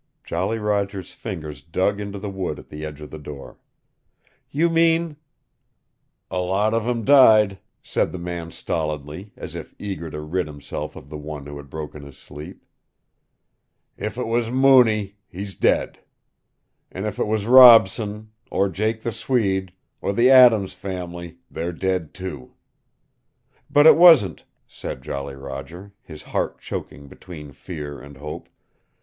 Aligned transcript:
Jolly 0.23 0.57
Roger's 0.57 1.13
fingers 1.13 1.61
dug 1.61 1.99
into 2.01 2.17
the 2.17 2.27
wood 2.31 2.57
at 2.57 2.69
the 2.69 2.83
edge 2.83 3.01
of 3.01 3.11
the 3.11 3.19
door. 3.19 3.59
"You 4.49 4.67
mean" 4.67 5.17
"A 6.31 6.39
lot 6.41 6.73
of 6.73 6.87
'em 6.87 7.05
died," 7.05 7.59
said 7.83 8.11
the 8.11 8.17
man 8.17 8.49
stolidly, 8.49 9.31
as 9.37 9.53
if 9.53 9.75
eager 9.77 10.09
to 10.09 10.19
rid 10.19 10.47
himself 10.47 10.95
of 10.95 11.09
the 11.11 11.19
one 11.19 11.45
who 11.45 11.55
had 11.57 11.69
broken 11.69 12.01
his 12.01 12.17
sleep. 12.17 12.65
"If 13.95 14.17
it 14.17 14.25
was 14.25 14.49
Mooney, 14.49 15.17
he's 15.29 15.53
dead. 15.53 15.99
An' 16.91 17.05
if 17.05 17.19
it 17.19 17.27
was 17.27 17.45
Robson, 17.45 18.31
or 18.49 18.69
Jake 18.69 19.01
the 19.01 19.11
Swede, 19.11 19.71
or 20.01 20.13
the 20.13 20.31
Adams 20.31 20.73
family 20.73 21.37
they're 21.51 21.71
dead, 21.71 22.15
too." 22.15 22.55
"But 23.69 23.85
it 23.85 23.95
wasn't," 23.95 24.45
said 24.65 25.03
Jolly 25.03 25.35
Roger, 25.35 25.93
his 26.01 26.23
heart 26.23 26.59
choking 26.59 27.07
between 27.07 27.51
fear 27.51 28.01
and 28.01 28.17
hope. 28.17 28.49